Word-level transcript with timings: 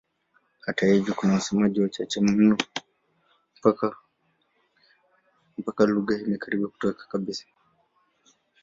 Hata 0.65 0.85
hivyo 0.85 1.13
kuna 1.13 1.33
wasemaji 1.33 1.81
wachache 1.81 2.21
mno 2.21 2.57
mpaka 5.57 5.85
lugha 5.85 6.17
imekaribia 6.19 6.67
kutoweka 6.67 7.05
kabisa. 7.07 7.45